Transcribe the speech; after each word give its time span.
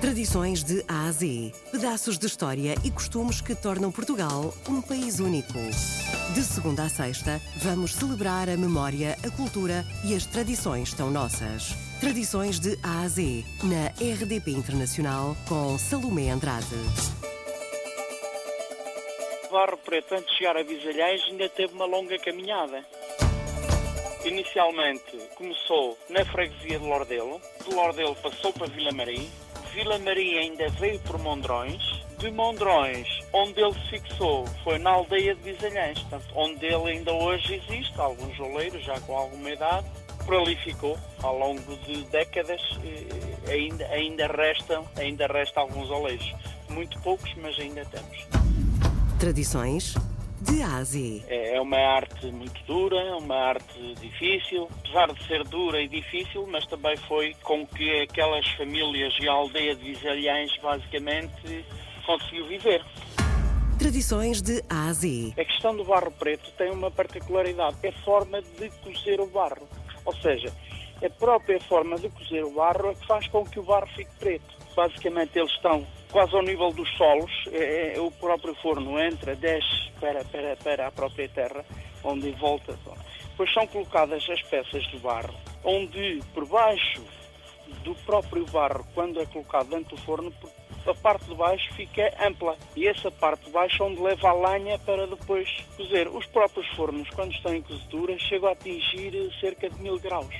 Tradições 0.00 0.62
de 0.62 0.84
A 0.86 1.08
a 1.08 1.10
Z. 1.10 1.52
Pedaços 1.72 2.18
de 2.18 2.26
história 2.26 2.76
e 2.84 2.90
costumes 2.90 3.40
que 3.40 3.52
tornam 3.52 3.90
Portugal 3.90 4.54
um 4.68 4.80
país 4.80 5.18
único. 5.18 5.58
De 6.32 6.40
segunda 6.44 6.84
a 6.84 6.88
sexta, 6.88 7.40
vamos 7.56 7.94
celebrar 7.94 8.48
a 8.48 8.56
memória, 8.56 9.16
a 9.26 9.30
cultura 9.36 9.84
e 10.04 10.14
as 10.14 10.24
tradições 10.24 10.94
tão 10.94 11.10
nossas. 11.10 11.74
Tradições 11.98 12.60
de 12.60 12.78
A 12.80 13.02
a 13.02 13.08
Z, 13.08 13.44
na 13.64 13.88
RDP 13.88 14.52
Internacional, 14.52 15.36
com 15.48 15.76
Salomé 15.76 16.30
Andrade. 16.30 16.76
Barro 19.50 19.78
Preto, 19.78 20.14
antes 20.14 20.30
de 20.30 20.38
chegar 20.38 20.56
a 20.56 20.62
Visalhães, 20.62 21.24
ainda 21.28 21.48
teve 21.48 21.74
uma 21.74 21.86
longa 21.86 22.16
caminhada. 22.20 22.84
Inicialmente 24.24 25.16
começou 25.34 25.98
na 26.08 26.24
freguesia 26.24 26.78
de 26.78 26.86
Lordelo, 26.86 27.40
de 27.66 27.74
Lordelo 27.74 28.14
passou 28.16 28.52
para 28.52 28.68
Vila 28.68 28.92
Marim, 28.92 29.28
Vila 29.78 29.96
Maria 30.00 30.40
ainda 30.40 30.68
veio 30.70 30.98
por 31.02 31.20
Mondrões. 31.20 31.80
De 32.18 32.28
Mondrões, 32.32 33.06
onde 33.32 33.60
ele 33.60 33.74
se 33.74 33.90
fixou, 33.90 34.44
foi 34.64 34.76
na 34.76 34.90
aldeia 34.90 35.36
de 35.36 35.52
portanto, 35.52 36.26
onde 36.34 36.66
ele 36.66 36.90
ainda 36.90 37.12
hoje 37.12 37.54
existe, 37.54 37.94
alguns 38.00 38.36
oleiros 38.40 38.84
já 38.84 38.98
com 39.02 39.16
alguma 39.16 39.48
idade, 39.48 39.86
prolificou 40.26 40.98
ao 41.22 41.38
longo 41.38 41.76
de 41.86 42.02
décadas, 42.06 42.60
ainda, 43.48 43.86
ainda, 43.86 44.26
restam, 44.26 44.84
ainda 44.96 45.28
resta 45.28 45.60
alguns 45.60 45.88
oleiros. 45.90 46.34
Muito 46.68 46.98
poucos, 47.02 47.32
mas 47.36 47.56
ainda 47.60 47.84
temos. 47.84 48.26
Tradições 49.20 49.94
de 50.40 50.62
Ásia. 50.62 51.22
É, 51.28 51.56
é 51.56 51.60
uma 51.60 51.76
arte 51.76 52.26
muito 52.26 52.62
dura, 52.66 53.16
uma 53.16 53.34
arte 53.34 53.94
difícil, 54.00 54.68
apesar 54.78 55.12
de 55.12 55.26
ser 55.26 55.44
dura 55.44 55.80
e 55.80 55.88
difícil, 55.88 56.46
mas 56.46 56.66
também 56.66 56.96
foi 57.08 57.34
com 57.42 57.66
que 57.66 58.02
aquelas 58.02 58.46
famílias 58.52 59.14
e 59.20 59.28
a 59.28 59.32
aldeia 59.32 59.74
de 59.74 59.92
Visalhães 59.92 60.56
basicamente 60.62 61.64
conseguiu 62.06 62.46
viver. 62.46 62.84
Tradições 63.78 64.42
de 64.42 64.62
Ásia. 64.68 65.32
A 65.38 65.44
questão 65.44 65.76
do 65.76 65.84
barro 65.84 66.10
preto 66.10 66.50
tem 66.58 66.70
uma 66.70 66.90
particularidade, 66.90 67.76
é 67.82 67.88
a 67.88 68.04
forma 68.04 68.42
de 68.42 68.70
cozer 68.82 69.20
o 69.20 69.26
barro. 69.26 69.68
Ou 70.04 70.16
seja, 70.16 70.52
a 71.04 71.10
própria 71.10 71.60
forma 71.60 71.96
de 71.96 72.08
cozer 72.08 72.44
o 72.44 72.50
barro 72.50 72.90
é 72.90 72.94
que 72.94 73.06
faz 73.06 73.28
com 73.28 73.44
que 73.44 73.60
o 73.60 73.62
barro 73.62 73.86
fique 73.94 74.10
preto. 74.18 74.58
Basicamente 74.74 75.38
eles 75.38 75.52
estão 75.52 75.86
quase 76.10 76.34
ao 76.34 76.42
nível 76.42 76.72
dos 76.72 76.88
solos, 76.96 77.30
é, 77.52 77.94
é, 77.96 78.00
o 78.00 78.10
próprio 78.10 78.54
forno 78.56 78.98
entra, 78.98 79.34
desce 79.34 79.90
para, 80.00 80.24
para, 80.24 80.56
para 80.56 80.86
a 80.86 80.90
própria 80.90 81.28
terra, 81.28 81.64
onde 82.02 82.30
volta. 82.32 82.78
Depois 83.30 83.52
são 83.52 83.66
colocadas 83.66 84.28
as 84.28 84.42
peças 84.42 84.82
de 84.84 84.98
barro, 84.98 85.34
onde 85.64 86.20
por 86.34 86.46
baixo 86.46 87.02
do 87.84 87.94
próprio 88.06 88.44
barro, 88.46 88.84
quando 88.94 89.20
é 89.20 89.26
colocado 89.26 89.68
dentro 89.68 89.96
do 89.96 90.02
forno, 90.02 90.32
a 90.86 90.94
parte 90.94 91.26
de 91.26 91.34
baixo 91.34 91.72
fica 91.74 92.10
ampla 92.26 92.56
e 92.74 92.86
essa 92.88 93.10
parte 93.10 93.44
de 93.44 93.50
baixo 93.50 93.82
é 93.82 93.86
onde 93.86 94.00
leva 94.00 94.30
a 94.30 94.32
lenha 94.32 94.78
para 94.78 95.06
depois 95.06 95.48
cozer. 95.76 96.08
Os 96.08 96.24
próprios 96.26 96.66
fornos, 96.68 97.08
quando 97.10 97.32
estão 97.32 97.54
em 97.54 97.60
cozedura, 97.60 98.18
chegam 98.18 98.48
a 98.48 98.52
atingir 98.52 99.12
cerca 99.38 99.68
de 99.68 99.80
mil 99.82 99.98
graus. 99.98 100.34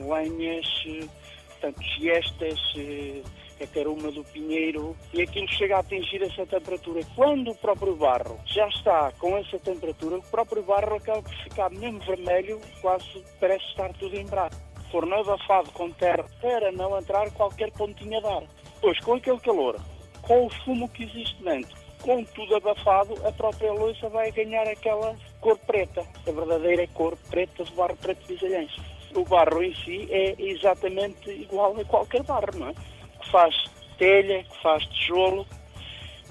Lenhas, 0.00 0.66
eh, 0.86 1.06
portanto, 1.48 1.82
gestas, 2.00 2.58
eh, 2.78 3.22
a 3.62 3.66
caruma 3.66 4.10
do 4.10 4.24
pinheiro, 4.24 4.96
e 5.12 5.22
aquilo 5.22 5.48
chega 5.48 5.76
a 5.76 5.80
atingir 5.80 6.22
essa 6.22 6.46
temperatura. 6.46 7.00
Quando 7.14 7.50
o 7.50 7.56
próprio 7.56 7.96
barro 7.96 8.38
já 8.46 8.68
está 8.68 9.12
com 9.18 9.36
essa 9.36 9.58
temperatura, 9.58 10.18
o 10.18 10.22
próprio 10.22 10.62
barro 10.62 10.96
acaba 10.96 11.22
por 11.22 11.34
ficar 11.44 11.70
mesmo 11.70 12.00
vermelho, 12.00 12.60
quase 12.80 13.24
parece 13.40 13.64
estar 13.66 13.92
tudo 13.94 14.16
em 14.16 14.26
braço. 14.26 14.60
Forno 14.90 15.14
abafado 15.14 15.70
com 15.72 15.90
terra 15.90 16.26
para 16.40 16.70
não 16.72 16.98
entrar 16.98 17.30
qualquer 17.30 17.70
pontinha 17.72 18.20
de 18.20 18.26
ar. 18.26 18.42
Pois, 18.80 18.98
com 19.00 19.14
aquele 19.14 19.40
calor, 19.40 19.80
com 20.20 20.46
o 20.46 20.50
fumo 20.64 20.88
que 20.88 21.04
existe 21.04 21.42
dentro, 21.42 21.74
com 22.02 22.22
tudo 22.24 22.56
abafado, 22.56 23.14
a 23.26 23.32
própria 23.32 23.72
louça 23.72 24.08
vai 24.08 24.30
ganhar 24.32 24.66
aquela 24.66 25.16
cor 25.40 25.56
preta, 25.58 26.02
a 26.26 26.30
verdadeira 26.30 26.86
cor 26.88 27.16
preta 27.30 27.64
do 27.64 27.72
barro 27.72 27.96
preto 27.96 28.26
de 28.26 28.34
Bisalhães. 28.34 28.76
O 29.14 29.24
barro 29.24 29.62
em 29.62 29.74
si 29.74 30.08
é 30.10 30.34
exatamente 30.38 31.30
igual 31.30 31.78
a 31.78 31.84
qualquer 31.84 32.22
barro, 32.22 32.58
não 32.58 32.68
é? 32.68 32.74
Que 33.22 33.30
faz 33.30 33.54
telha, 33.98 34.44
que 34.44 34.62
faz 34.62 34.84
tijolo. 34.86 35.46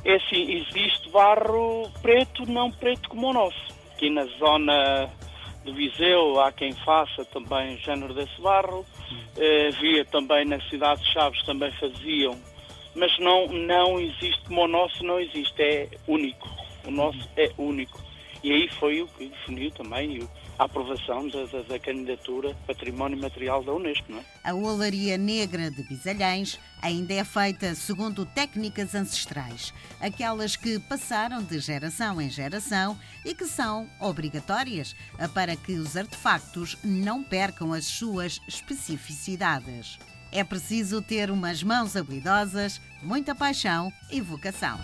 É 0.04 0.16
assim, 0.16 0.52
existe 0.52 1.10
barro 1.10 1.90
preto, 2.02 2.46
não 2.50 2.72
preto 2.72 3.10
como 3.10 3.30
o 3.30 3.34
nosso. 3.34 3.60
Aqui 3.94 4.10
na 4.10 4.26
zona 4.26 5.10
do 5.64 5.74
Viseu 5.74 6.40
há 6.42 6.52
quem 6.52 6.74
faça 6.74 7.24
também 7.26 7.78
género 7.78 8.14
desse 8.14 8.42
barro. 8.42 8.86
Eh, 9.38 9.70
havia 9.74 10.04
também 10.06 10.46
na 10.46 10.60
cidade 10.70 11.02
de 11.02 11.14
Chaves 11.14 11.44
também 11.44 11.72
faziam, 11.74 12.38
mas 12.96 13.18
não, 13.20 13.48
não 13.48 14.00
existe 14.00 14.42
como 14.48 14.64
o 14.64 14.68
nosso, 14.68 15.04
não 15.04 15.20
existe, 15.20 15.62
é 15.62 15.88
único. 16.08 16.50
O 16.86 16.92
nosso 16.92 17.30
é 17.38 17.52
único. 17.58 18.02
E 18.44 18.52
aí 18.52 18.70
foi 18.80 19.02
o 19.02 19.08
que 19.08 19.30
definiu 19.30 19.70
também 19.72 20.28
a 20.58 20.64
aprovação 20.64 21.28
da, 21.28 21.46
da, 21.46 21.62
da, 21.62 21.80
candidatura 21.80 22.56
Património 22.66 23.20
Material 23.20 23.64
da 23.64 23.74
Unesco. 23.74 24.12
Não 24.12 24.20
é? 24.20 24.24
A 24.44 24.54
olaria 24.54 25.18
negra 25.18 25.70
de 25.70 25.84
Bisalhães 25.84 26.60
ainda 26.82 27.14
é 27.14 27.24
feita 27.24 27.76
segundo 27.76 28.26
técnicas 28.26 28.96
ancestrais, 28.96 29.74
aquelas 30.00 30.56
que 30.56 30.80
passaram 30.80 31.44
de 31.44 31.60
geração 31.60 32.20
em 32.20 32.30
geração 32.30 32.98
e 33.24 33.36
que 33.36 33.46
são 33.46 33.88
obrigatórias 34.00 34.96
para 35.34 35.56
que 35.56 35.74
os 35.74 35.96
artefactos 35.96 36.78
não 36.84 37.24
percam 37.24 37.74
as 37.74 37.86
suas 37.86 38.42
especificidades. 38.48 40.00
É 40.32 40.44
preciso 40.44 41.02
ter 41.02 41.30
umas 41.30 41.62
mãos 41.62 41.96
habilidosas, 41.96 42.82
muita 43.04 43.36
paixão 43.36 43.92
e 44.10 44.22
vocação. 44.22 44.80